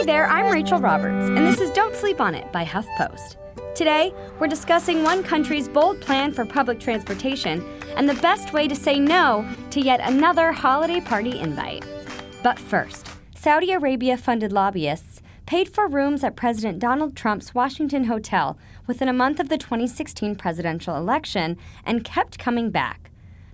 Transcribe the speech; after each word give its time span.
Hey 0.00 0.06
there, 0.06 0.28
I'm 0.28 0.50
Rachel 0.50 0.78
Roberts, 0.78 1.28
and 1.28 1.46
this 1.46 1.60
is 1.60 1.70
Don't 1.72 1.94
Sleep 1.94 2.22
on 2.22 2.34
It 2.34 2.50
by 2.50 2.64
HuffPost. 2.64 3.36
Today, 3.74 4.14
we're 4.38 4.46
discussing 4.46 5.02
one 5.02 5.22
country's 5.22 5.68
bold 5.68 6.00
plan 6.00 6.32
for 6.32 6.46
public 6.46 6.80
transportation 6.80 7.62
and 7.96 8.08
the 8.08 8.14
best 8.14 8.54
way 8.54 8.66
to 8.66 8.74
say 8.74 8.98
no 8.98 9.46
to 9.68 9.78
yet 9.78 10.00
another 10.00 10.52
holiday 10.52 11.02
party 11.02 11.38
invite. 11.38 11.84
But 12.42 12.58
first, 12.58 13.08
Saudi 13.34 13.72
Arabia 13.72 14.16
funded 14.16 14.52
lobbyists 14.52 15.20
paid 15.44 15.68
for 15.68 15.86
rooms 15.86 16.24
at 16.24 16.34
President 16.34 16.78
Donald 16.78 17.14
Trump's 17.14 17.54
Washington 17.54 18.04
hotel 18.04 18.56
within 18.86 19.10
a 19.10 19.12
month 19.12 19.38
of 19.38 19.50
the 19.50 19.58
2016 19.58 20.34
presidential 20.34 20.96
election 20.96 21.58
and 21.84 22.04
kept 22.04 22.38
coming 22.38 22.70
back. 22.70 23.09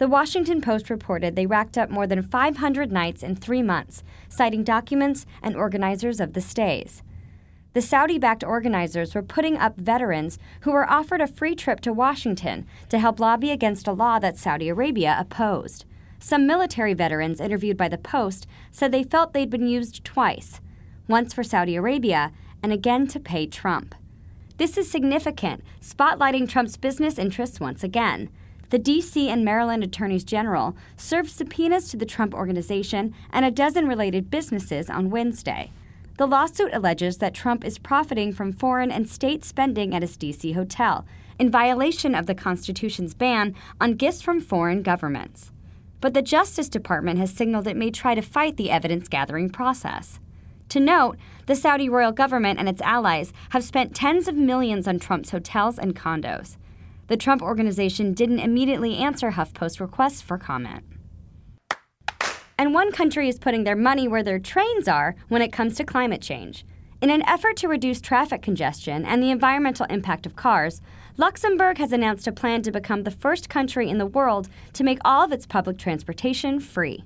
The 0.00 0.08
Washington 0.08 0.62
Post 0.62 0.88
reported 0.88 1.36
they 1.36 1.44
racked 1.44 1.76
up 1.76 1.90
more 1.90 2.06
than 2.06 2.22
500 2.22 2.90
nights 2.90 3.22
in 3.22 3.36
three 3.36 3.62
months, 3.62 4.02
citing 4.30 4.64
documents 4.64 5.26
and 5.42 5.54
organizers 5.54 6.20
of 6.20 6.32
the 6.32 6.40
stays. 6.40 7.02
The 7.74 7.82
Saudi 7.82 8.18
backed 8.18 8.42
organizers 8.42 9.14
were 9.14 9.20
putting 9.20 9.58
up 9.58 9.76
veterans 9.76 10.38
who 10.62 10.72
were 10.72 10.90
offered 10.90 11.20
a 11.20 11.26
free 11.26 11.54
trip 11.54 11.80
to 11.80 11.92
Washington 11.92 12.66
to 12.88 12.98
help 12.98 13.20
lobby 13.20 13.50
against 13.50 13.86
a 13.86 13.92
law 13.92 14.18
that 14.20 14.38
Saudi 14.38 14.70
Arabia 14.70 15.14
opposed. 15.18 15.84
Some 16.18 16.46
military 16.46 16.94
veterans 16.94 17.38
interviewed 17.38 17.76
by 17.76 17.88
the 17.88 17.98
Post 17.98 18.46
said 18.72 18.92
they 18.92 19.04
felt 19.04 19.34
they'd 19.34 19.50
been 19.50 19.68
used 19.68 20.02
twice 20.02 20.62
once 21.08 21.34
for 21.34 21.42
Saudi 21.42 21.76
Arabia 21.76 22.32
and 22.62 22.72
again 22.72 23.06
to 23.08 23.20
pay 23.20 23.46
Trump. 23.46 23.94
This 24.56 24.78
is 24.78 24.90
significant, 24.90 25.62
spotlighting 25.82 26.48
Trump's 26.48 26.78
business 26.78 27.18
interests 27.18 27.60
once 27.60 27.84
again. 27.84 28.30
The 28.70 28.78
D.C. 28.78 29.28
and 29.28 29.44
Maryland 29.44 29.82
attorneys 29.82 30.22
general 30.22 30.76
served 30.96 31.30
subpoenas 31.30 31.88
to 31.88 31.96
the 31.96 32.06
Trump 32.06 32.32
Organization 32.32 33.12
and 33.32 33.44
a 33.44 33.50
dozen 33.50 33.88
related 33.88 34.30
businesses 34.30 34.88
on 34.88 35.10
Wednesday. 35.10 35.72
The 36.18 36.26
lawsuit 36.26 36.72
alleges 36.72 37.18
that 37.18 37.34
Trump 37.34 37.64
is 37.64 37.78
profiting 37.78 38.32
from 38.32 38.52
foreign 38.52 38.92
and 38.92 39.08
state 39.08 39.44
spending 39.44 39.92
at 39.92 40.02
his 40.02 40.16
D.C. 40.16 40.52
hotel, 40.52 41.04
in 41.36 41.50
violation 41.50 42.14
of 42.14 42.26
the 42.26 42.34
Constitution's 42.34 43.12
ban 43.12 43.56
on 43.80 43.94
gifts 43.94 44.22
from 44.22 44.40
foreign 44.40 44.82
governments. 44.82 45.50
But 46.00 46.14
the 46.14 46.22
Justice 46.22 46.68
Department 46.68 47.18
has 47.18 47.32
signaled 47.32 47.66
it 47.66 47.76
may 47.76 47.90
try 47.90 48.14
to 48.14 48.22
fight 48.22 48.56
the 48.56 48.70
evidence 48.70 49.08
gathering 49.08 49.50
process. 49.50 50.20
To 50.68 50.78
note, 50.78 51.16
the 51.46 51.56
Saudi 51.56 51.88
royal 51.88 52.12
government 52.12 52.60
and 52.60 52.68
its 52.68 52.82
allies 52.82 53.32
have 53.48 53.64
spent 53.64 53.96
tens 53.96 54.28
of 54.28 54.36
millions 54.36 54.86
on 54.86 55.00
Trump's 55.00 55.30
hotels 55.30 55.76
and 55.76 55.96
condos. 55.96 56.56
The 57.10 57.16
Trump 57.16 57.42
organization 57.42 58.14
didn't 58.14 58.38
immediately 58.38 58.96
answer 58.98 59.32
HuffPost 59.32 59.80
requests 59.80 60.22
for 60.22 60.38
comment. 60.38 60.84
And 62.56 62.72
one 62.72 62.92
country 62.92 63.28
is 63.28 63.36
putting 63.36 63.64
their 63.64 63.74
money 63.74 64.06
where 64.06 64.22
their 64.22 64.38
trains 64.38 64.86
are 64.86 65.16
when 65.26 65.42
it 65.42 65.52
comes 65.52 65.74
to 65.74 65.84
climate 65.84 66.22
change. 66.22 66.64
In 67.02 67.10
an 67.10 67.26
effort 67.26 67.56
to 67.56 67.66
reduce 67.66 68.00
traffic 68.00 68.42
congestion 68.42 69.04
and 69.04 69.20
the 69.20 69.32
environmental 69.32 69.86
impact 69.86 70.24
of 70.24 70.36
cars, 70.36 70.80
Luxembourg 71.16 71.78
has 71.78 71.90
announced 71.90 72.28
a 72.28 72.32
plan 72.32 72.62
to 72.62 72.70
become 72.70 73.02
the 73.02 73.10
first 73.10 73.48
country 73.48 73.90
in 73.90 73.98
the 73.98 74.06
world 74.06 74.48
to 74.74 74.84
make 74.84 75.00
all 75.04 75.24
of 75.24 75.32
its 75.32 75.46
public 75.46 75.78
transportation 75.78 76.60
free. 76.60 77.02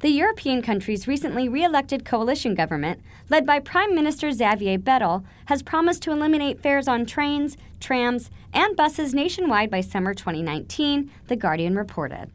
The 0.00 0.10
European 0.10 0.60
country's 0.60 1.06
recently 1.06 1.48
re 1.48 1.64
elected 1.64 2.04
coalition 2.04 2.54
government, 2.54 3.00
led 3.30 3.46
by 3.46 3.58
Prime 3.58 3.94
Minister 3.94 4.32
Xavier 4.32 4.76
Bettel, 4.76 5.24
has 5.46 5.62
promised 5.62 6.02
to 6.02 6.10
eliminate 6.10 6.60
fares 6.60 6.88
on 6.88 7.06
trains, 7.06 7.56
trams, 7.80 8.30
and 8.52 8.76
buses 8.76 9.14
nationwide 9.14 9.70
by 9.70 9.80
summer 9.80 10.12
2019, 10.12 11.10
The 11.28 11.36
Guardian 11.36 11.76
reported. 11.76 12.30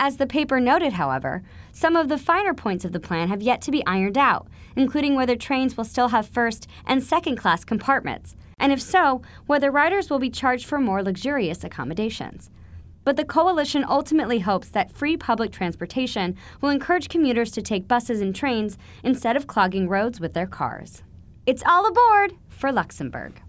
As 0.00 0.16
the 0.16 0.26
paper 0.26 0.58
noted, 0.58 0.94
however, 0.94 1.42
some 1.72 1.96
of 1.96 2.08
the 2.08 2.18
finer 2.18 2.52
points 2.52 2.84
of 2.84 2.92
the 2.92 3.00
plan 3.00 3.28
have 3.28 3.40
yet 3.40 3.62
to 3.62 3.70
be 3.70 3.86
ironed 3.86 4.18
out, 4.18 4.48
including 4.74 5.14
whether 5.14 5.36
trains 5.36 5.76
will 5.76 5.84
still 5.84 6.08
have 6.08 6.26
first 6.26 6.66
and 6.86 7.02
second 7.02 7.36
class 7.36 7.64
compartments, 7.64 8.34
and 8.58 8.72
if 8.72 8.80
so, 8.80 9.22
whether 9.46 9.70
riders 9.70 10.10
will 10.10 10.18
be 10.18 10.30
charged 10.30 10.66
for 10.66 10.78
more 10.78 11.02
luxurious 11.02 11.62
accommodations. 11.62 12.50
But 13.06 13.16
the 13.16 13.24
coalition 13.24 13.84
ultimately 13.88 14.40
hopes 14.40 14.68
that 14.70 14.90
free 14.90 15.16
public 15.16 15.52
transportation 15.52 16.34
will 16.60 16.70
encourage 16.70 17.08
commuters 17.08 17.52
to 17.52 17.62
take 17.62 17.86
buses 17.86 18.20
and 18.20 18.34
trains 18.34 18.76
instead 19.04 19.36
of 19.36 19.46
clogging 19.46 19.88
roads 19.88 20.18
with 20.18 20.34
their 20.34 20.48
cars. 20.48 21.04
It's 21.46 21.62
all 21.64 21.86
aboard 21.86 22.32
for 22.48 22.72
Luxembourg. 22.72 23.40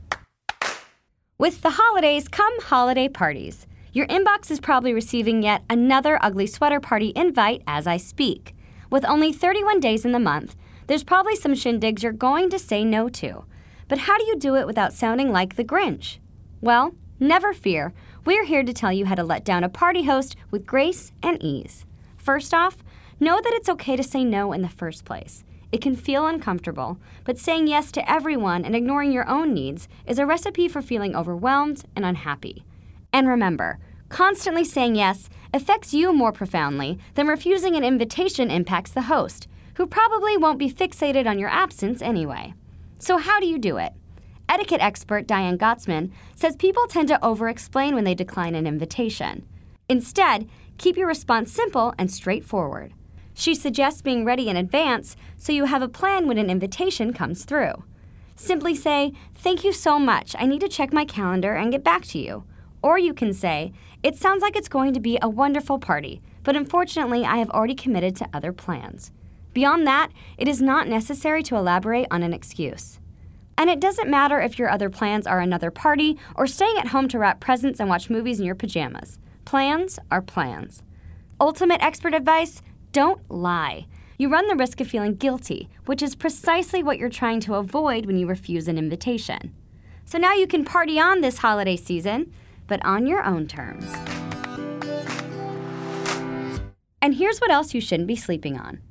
With 1.39 1.63
the 1.63 1.71
holidays 1.71 2.27
come 2.27 2.53
holiday 2.61 3.09
parties. 3.09 3.65
Your 3.93 4.05
inbox 4.05 4.51
is 4.51 4.59
probably 4.59 4.93
receiving 4.93 5.41
yet 5.41 5.63
another 5.71 6.19
ugly 6.21 6.45
sweater 6.45 6.79
party 6.79 7.11
invite 7.15 7.63
as 7.65 7.87
I 7.87 7.97
speak. 7.97 8.53
With 8.91 9.05
only 9.05 9.33
31 9.33 9.79
days 9.79 10.05
in 10.05 10.11
the 10.11 10.19
month, 10.19 10.55
there's 10.85 11.03
probably 11.03 11.35
some 11.35 11.53
shindigs 11.53 12.03
you're 12.03 12.13
going 12.13 12.51
to 12.51 12.59
say 12.59 12.85
no 12.85 13.09
to. 13.09 13.45
But 13.87 13.97
how 13.99 14.19
do 14.19 14.25
you 14.25 14.37
do 14.37 14.55
it 14.55 14.67
without 14.67 14.93
sounding 14.93 15.31
like 15.31 15.55
the 15.55 15.65
Grinch? 15.65 16.19
Well, 16.61 16.93
never 17.19 17.53
fear. 17.53 17.93
We're 18.25 18.45
here 18.45 18.63
to 18.63 18.73
tell 18.73 18.91
you 18.91 19.05
how 19.05 19.15
to 19.15 19.23
let 19.23 19.43
down 19.43 19.63
a 19.63 19.69
party 19.69 20.03
host 20.03 20.35
with 20.51 20.65
grace 20.65 21.11
and 21.23 21.41
ease. 21.41 21.85
First 22.17 22.53
off, 22.53 22.83
know 23.19 23.39
that 23.41 23.53
it's 23.53 23.69
okay 23.69 23.95
to 23.95 24.03
say 24.03 24.23
no 24.23 24.53
in 24.53 24.61
the 24.61 24.69
first 24.69 25.05
place. 25.05 25.43
It 25.71 25.81
can 25.81 25.95
feel 25.95 26.25
uncomfortable, 26.25 26.97
but 27.23 27.37
saying 27.37 27.67
yes 27.67 27.91
to 27.93 28.09
everyone 28.09 28.63
and 28.63 28.75
ignoring 28.75 29.11
your 29.11 29.27
own 29.27 29.53
needs 29.53 29.87
is 30.05 30.17
a 30.19 30.25
recipe 30.25 30.67
for 30.67 30.81
feeling 30.81 31.15
overwhelmed 31.15 31.83
and 31.95 32.05
unhappy. 32.05 32.63
And 33.11 33.27
remember, 33.27 33.79
constantly 34.09 34.63
saying 34.63 34.95
yes 34.95 35.29
affects 35.53 35.93
you 35.93 36.13
more 36.13 36.31
profoundly 36.31 36.97
than 37.15 37.27
refusing 37.27 37.75
an 37.75 37.83
invitation 37.83 38.49
impacts 38.49 38.91
the 38.91 39.03
host, 39.03 39.47
who 39.75 39.85
probably 39.85 40.37
won't 40.37 40.59
be 40.59 40.71
fixated 40.71 41.27
on 41.27 41.37
your 41.37 41.49
absence 41.49 42.01
anyway. 42.01 42.53
So, 42.97 43.17
how 43.17 43.39
do 43.39 43.45
you 43.45 43.59
do 43.59 43.77
it? 43.77 43.93
Etiquette 44.49 44.81
expert 44.81 45.27
Diane 45.27 45.57
Gottsman 45.57 46.11
says 46.35 46.55
people 46.55 46.87
tend 46.87 47.09
to 47.09 47.23
over 47.23 47.49
explain 47.49 47.95
when 47.95 48.05
they 48.05 48.15
decline 48.15 48.55
an 48.55 48.65
invitation. 48.65 49.45
Instead, 49.89 50.47
keep 50.77 50.95
your 50.95 51.07
response 51.07 51.51
simple 51.51 51.93
and 51.97 52.09
straightforward. 52.11 52.93
She 53.33 53.53
suggests 53.53 54.01
being 54.01 54.25
ready 54.25 54.49
in 54.49 54.57
advance 54.57 55.15
so 55.37 55.51
you 55.51 55.65
have 55.65 55.81
a 55.81 55.89
plan 55.89 56.27
when 56.27 56.37
an 56.37 56.49
invitation 56.49 57.13
comes 57.13 57.45
through. 57.45 57.83
Simply 58.35 58.73
say, 58.73 59.13
Thank 59.35 59.63
you 59.63 59.73
so 59.73 59.99
much. 59.99 60.35
I 60.39 60.45
need 60.45 60.61
to 60.61 60.67
check 60.67 60.93
my 60.93 61.05
calendar 61.05 61.53
and 61.53 61.71
get 61.71 61.83
back 61.83 62.05
to 62.05 62.19
you. 62.19 62.45
Or 62.81 62.97
you 62.97 63.13
can 63.13 63.33
say, 63.33 63.73
It 64.01 64.15
sounds 64.15 64.41
like 64.41 64.55
it's 64.55 64.69
going 64.69 64.93
to 64.93 64.99
be 64.99 65.19
a 65.21 65.29
wonderful 65.29 65.77
party, 65.77 66.21
but 66.43 66.55
unfortunately, 66.55 67.25
I 67.25 67.37
have 67.37 67.49
already 67.49 67.75
committed 67.75 68.15
to 68.17 68.29
other 68.33 68.53
plans. 68.53 69.11
Beyond 69.53 69.85
that, 69.87 70.11
it 70.37 70.47
is 70.47 70.61
not 70.61 70.87
necessary 70.87 71.43
to 71.43 71.55
elaborate 71.55 72.07
on 72.09 72.23
an 72.23 72.33
excuse. 72.33 72.99
And 73.57 73.69
it 73.69 73.79
doesn't 73.79 74.09
matter 74.09 74.39
if 74.39 74.59
your 74.59 74.69
other 74.69 74.89
plans 74.89 75.25
are 75.25 75.39
another 75.39 75.71
party 75.71 76.17
or 76.35 76.45
staying 76.45 76.77
at 76.77 76.89
home 76.89 77.07
to 77.07 77.17
wrap 77.17 77.39
presents 77.39 77.79
and 77.79 77.89
watch 77.89 78.09
movies 78.09 78.39
in 78.39 78.45
your 78.45 78.55
pajamas. 78.55 79.17
Plans 79.45 79.97
are 80.11 80.21
plans. 80.21 80.83
Ultimate 81.39 81.81
expert 81.81 82.13
advice 82.13 82.61
don't 82.91 83.21
lie. 83.29 83.87
You 84.17 84.29
run 84.29 84.47
the 84.47 84.55
risk 84.55 84.81
of 84.81 84.87
feeling 84.87 85.15
guilty, 85.15 85.69
which 85.85 86.01
is 86.01 86.15
precisely 86.15 86.83
what 86.83 86.97
you're 86.97 87.09
trying 87.09 87.39
to 87.41 87.55
avoid 87.55 88.05
when 88.05 88.17
you 88.17 88.27
refuse 88.27 88.67
an 88.67 88.77
invitation. 88.77 89.53
So 90.05 90.17
now 90.17 90.33
you 90.33 90.47
can 90.47 90.65
party 90.65 90.99
on 90.99 91.21
this 91.21 91.39
holiday 91.39 91.75
season, 91.75 92.33
but 92.67 92.83
on 92.85 93.07
your 93.07 93.23
own 93.23 93.47
terms. 93.47 93.85
And 97.01 97.15
here's 97.15 97.39
what 97.39 97.51
else 97.51 97.73
you 97.73 97.81
shouldn't 97.81 98.07
be 98.07 98.15
sleeping 98.15 98.59
on. 98.59 98.81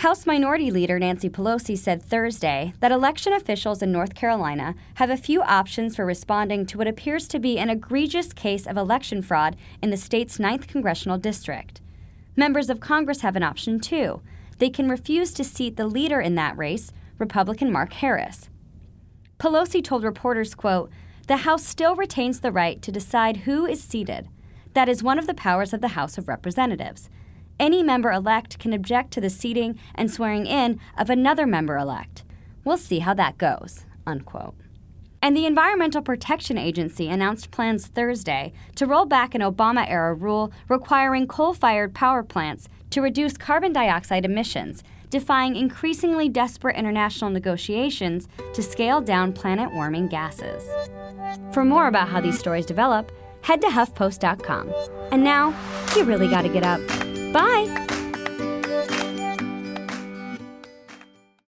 House 0.00 0.26
Minority 0.26 0.70
Leader 0.70 0.98
Nancy 0.98 1.30
Pelosi 1.30 1.76
said 1.76 2.02
Thursday 2.02 2.74
that 2.80 2.92
election 2.92 3.32
officials 3.32 3.80
in 3.80 3.92
North 3.92 4.14
Carolina 4.14 4.74
have 4.96 5.08
a 5.08 5.16
few 5.16 5.40
options 5.40 5.96
for 5.96 6.04
responding 6.04 6.66
to 6.66 6.76
what 6.76 6.86
appears 6.86 7.26
to 7.28 7.38
be 7.38 7.58
an 7.58 7.70
egregious 7.70 8.34
case 8.34 8.66
of 8.66 8.76
election 8.76 9.22
fraud 9.22 9.56
in 9.80 9.88
the 9.88 9.96
state's 9.96 10.36
9th 10.36 10.68
congressional 10.68 11.16
district. 11.16 11.80
Members 12.36 12.68
of 12.68 12.78
Congress 12.78 13.22
have 13.22 13.36
an 13.36 13.42
option 13.42 13.80
too. 13.80 14.20
They 14.58 14.68
can 14.68 14.90
refuse 14.90 15.32
to 15.32 15.42
seat 15.42 15.78
the 15.78 15.86
leader 15.86 16.20
in 16.20 16.34
that 16.34 16.58
race, 16.58 16.92
Republican 17.18 17.72
Mark 17.72 17.94
Harris. 17.94 18.50
Pelosi 19.38 19.82
told 19.82 20.04
reporters, 20.04 20.54
quote, 20.54 20.90
"The 21.26 21.38
House 21.38 21.64
still 21.64 21.96
retains 21.96 22.40
the 22.40 22.52
right 22.52 22.82
to 22.82 22.92
decide 22.92 23.38
who 23.38 23.64
is 23.64 23.82
seated. 23.82 24.28
That 24.74 24.90
is 24.90 25.02
one 25.02 25.18
of 25.18 25.26
the 25.26 25.32
powers 25.32 25.72
of 25.72 25.80
the 25.80 25.96
House 25.96 26.18
of 26.18 26.28
Representatives." 26.28 27.08
Any 27.58 27.82
member 27.82 28.10
elect 28.10 28.58
can 28.58 28.72
object 28.72 29.12
to 29.12 29.20
the 29.20 29.30
seating 29.30 29.78
and 29.94 30.10
swearing 30.10 30.46
in 30.46 30.80
of 30.96 31.10
another 31.10 31.46
member 31.46 31.76
elect. 31.76 32.24
We'll 32.64 32.76
see 32.76 33.00
how 33.00 33.14
that 33.14 33.38
goes. 33.38 33.84
Unquote. 34.06 34.54
And 35.22 35.36
the 35.36 35.46
Environmental 35.46 36.02
Protection 36.02 36.58
Agency 36.58 37.08
announced 37.08 37.50
plans 37.50 37.86
Thursday 37.86 38.52
to 38.76 38.86
roll 38.86 39.06
back 39.06 39.34
an 39.34 39.40
Obama 39.40 39.88
era 39.88 40.14
rule 40.14 40.52
requiring 40.68 41.26
coal 41.26 41.54
fired 41.54 41.94
power 41.94 42.22
plants 42.22 42.68
to 42.90 43.00
reduce 43.00 43.36
carbon 43.36 43.72
dioxide 43.72 44.24
emissions, 44.24 44.84
defying 45.10 45.56
increasingly 45.56 46.28
desperate 46.28 46.76
international 46.76 47.30
negotiations 47.30 48.28
to 48.52 48.62
scale 48.62 49.00
down 49.00 49.32
planet 49.32 49.72
warming 49.72 50.06
gases. 50.06 50.62
For 51.52 51.64
more 51.64 51.88
about 51.88 52.08
how 52.08 52.20
these 52.20 52.38
stories 52.38 52.66
develop, 52.66 53.10
head 53.42 53.60
to 53.62 53.68
HuffPost.com. 53.68 54.72
And 55.10 55.24
now, 55.24 55.54
you 55.96 56.04
really 56.04 56.28
gotta 56.28 56.48
get 56.48 56.64
up. 56.64 57.05
Bye! 57.32 57.85